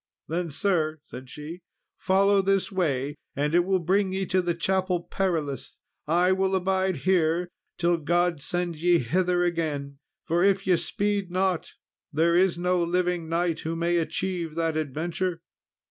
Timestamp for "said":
1.03-1.29